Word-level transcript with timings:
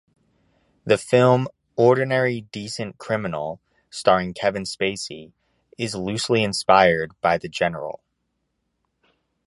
The 0.83 0.97
film 0.97 1.47
"Ordinary 1.75 2.41
Decent 2.51 2.97
Criminal", 2.97 3.61
starring 3.91 4.33
Kevin 4.33 4.63
Spacey, 4.63 5.31
is 5.77 5.93
loosely 5.93 6.43
inspired 6.43 7.11
by 7.21 7.37
the 7.37 7.47
General. 7.47 8.01